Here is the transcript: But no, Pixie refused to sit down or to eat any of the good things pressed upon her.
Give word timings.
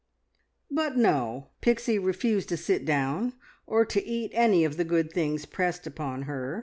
But 0.71 0.97
no, 0.97 1.51
Pixie 1.61 1.99
refused 1.99 2.49
to 2.49 2.57
sit 2.57 2.85
down 2.85 3.33
or 3.67 3.85
to 3.85 4.03
eat 4.03 4.31
any 4.33 4.65
of 4.65 4.77
the 4.77 4.83
good 4.83 5.13
things 5.13 5.45
pressed 5.45 5.85
upon 5.85 6.23
her. 6.23 6.59